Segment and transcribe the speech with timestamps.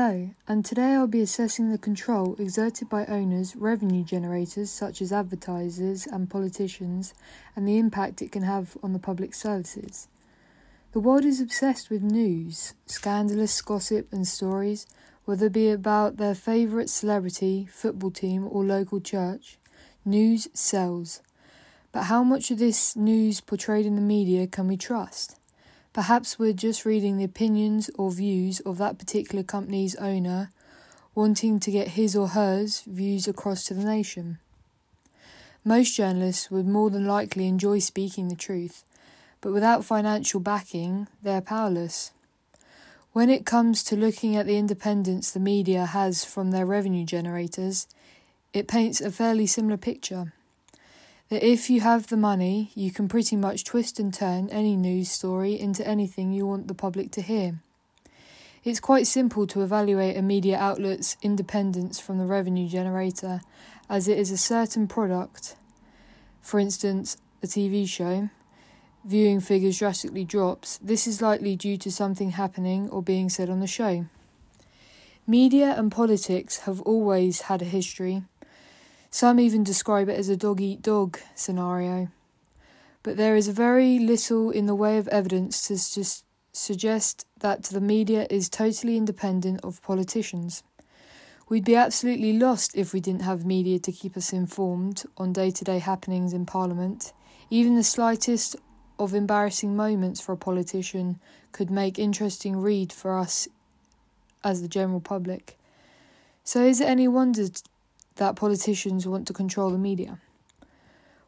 [0.00, 5.12] Hello, and today I'll be assessing the control exerted by owners, revenue generators such as
[5.12, 7.14] advertisers and politicians,
[7.56, 10.06] and the impact it can have on the public services.
[10.92, 14.86] The world is obsessed with news, scandalous gossip and stories,
[15.24, 19.58] whether it be about their favourite celebrity, football team, or local church.
[20.04, 21.22] News sells.
[21.90, 25.37] But how much of this news portrayed in the media can we trust?
[25.98, 30.52] Perhaps we're just reading the opinions or views of that particular company's owner,
[31.12, 34.38] wanting to get his or hers views across to the nation.
[35.64, 38.84] Most journalists would more than likely enjoy speaking the truth,
[39.40, 42.12] but without financial backing, they're powerless.
[43.12, 47.88] When it comes to looking at the independence the media has from their revenue generators,
[48.52, 50.32] it paints a fairly similar picture
[51.28, 55.10] that if you have the money, you can pretty much twist and turn any news
[55.10, 57.60] story into anything you want the public to hear.
[58.64, 63.40] It's quite simple to evaluate a media outlet's independence from the revenue generator,
[63.88, 65.56] as it is a certain product.
[66.40, 68.30] For instance, a TV show,
[69.04, 70.78] viewing figures drastically drops.
[70.78, 74.06] This is likely due to something happening or being said on the show.
[75.26, 78.22] Media and politics have always had a history.
[79.10, 82.08] Some even describe it as a dog eat dog scenario.
[83.02, 87.80] But there is very little in the way of evidence to just suggest that the
[87.80, 90.62] media is totally independent of politicians.
[91.48, 95.50] We'd be absolutely lost if we didn't have media to keep us informed on day
[95.52, 97.12] to day happenings in Parliament.
[97.48, 98.56] Even the slightest
[98.98, 101.18] of embarrassing moments for a politician
[101.52, 103.48] could make interesting read for us
[104.44, 105.56] as the general public.
[106.44, 107.46] So is it any wonder
[108.18, 110.20] that politicians want to control the media?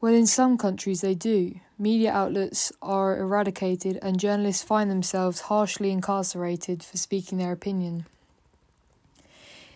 [0.00, 1.60] Well, in some countries they do.
[1.78, 8.06] Media outlets are eradicated, and journalists find themselves harshly incarcerated for speaking their opinion.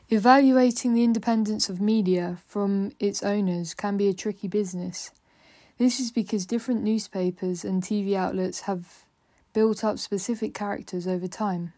[0.08, 5.10] Evaluating the independence of media from its owners can be a tricky business.
[5.78, 9.04] This is because different newspapers and TV outlets have
[9.52, 11.72] built up specific characters over time,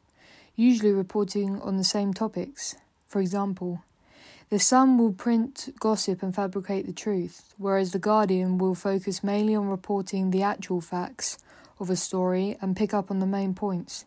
[0.56, 2.74] usually reporting on the same topics.
[3.06, 3.82] For example,
[4.52, 9.54] the Sun will print gossip and fabricate the truth, whereas The Guardian will focus mainly
[9.54, 11.38] on reporting the actual facts
[11.80, 14.04] of a story and pick up on the main points,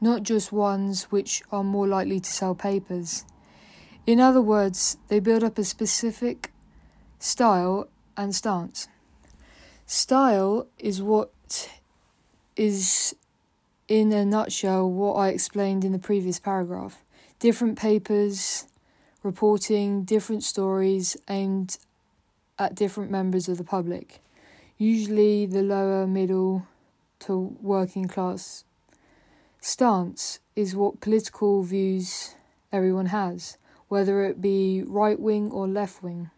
[0.00, 3.24] not just ones which are more likely to sell papers.
[4.06, 6.52] In other words, they build up a specific
[7.18, 8.86] style and stance.
[9.84, 11.70] Style is what
[12.54, 13.16] is,
[13.88, 17.02] in a nutshell, what I explained in the previous paragraph.
[17.40, 18.68] Different papers
[19.28, 21.76] reporting different stories aimed
[22.58, 24.22] at different members of the public,
[24.78, 26.66] usually the lower middle
[27.18, 28.64] to working class.
[29.60, 32.36] Stance is what political views
[32.72, 33.58] everyone has,
[33.88, 36.30] whether it be right wing or left wing.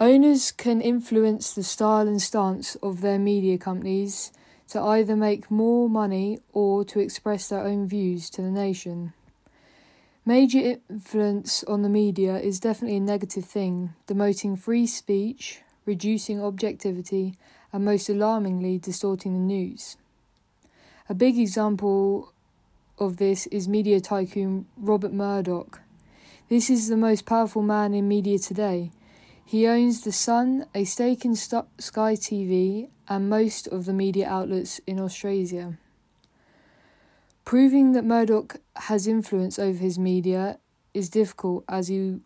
[0.00, 4.32] Owners can influence the style and stance of their media companies
[4.68, 9.12] to either make more money or to express their own views to the nation.
[10.28, 17.34] Major influence on the media is definitely a negative thing, demoting free speech, reducing objectivity,
[17.72, 19.96] and most alarmingly, distorting the news.
[21.08, 22.34] A big example
[22.98, 25.80] of this is media tycoon Rupert Murdoch.
[26.50, 28.90] This is the most powerful man in media today.
[29.42, 34.78] He owns The Sun, a stake in Sky TV, and most of the media outlets
[34.86, 35.78] in Australia.
[37.48, 40.58] Proving that Murdoch has influence over his media
[40.92, 42.20] is difficult as he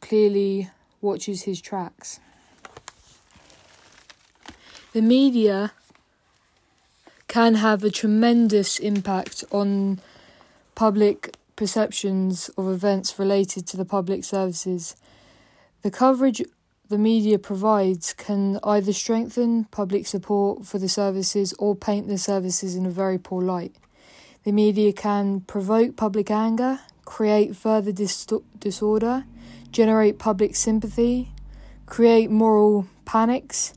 [0.00, 0.70] clearly
[1.02, 2.18] watches his tracks.
[4.94, 5.72] The media
[7.26, 10.00] can have a tremendous impact on
[10.74, 14.96] public perceptions of events related to the public services.
[15.82, 16.42] The coverage
[16.88, 22.76] the media provides can either strengthen public support for the services or paint the services
[22.76, 23.76] in a very poor light.
[24.44, 28.26] The media can provoke public anger, create further dis-
[28.58, 29.24] disorder,
[29.72, 31.32] generate public sympathy,
[31.86, 33.74] create moral panics,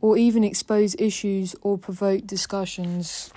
[0.00, 3.30] or even expose issues or provoke discussions.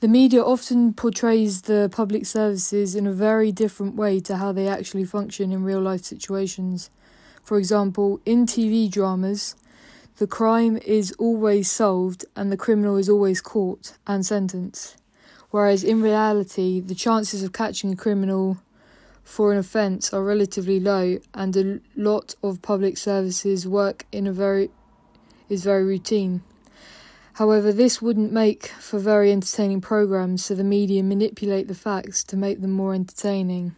[0.00, 4.66] The media often portrays the public services in a very different way to how they
[4.66, 6.90] actually function in real life situations.
[7.44, 9.54] For example, in TV dramas,
[10.18, 14.96] the crime is always solved and the criminal is always caught and sentenced.
[15.50, 18.58] Whereas in reality, the chances of catching a criminal
[19.22, 24.32] for an offence are relatively low, and a lot of public services work in a
[24.32, 24.70] very
[25.48, 26.42] is very routine.
[27.34, 32.36] However, this wouldn't make for very entertaining programs, so the media manipulate the facts to
[32.36, 33.74] make them more entertaining.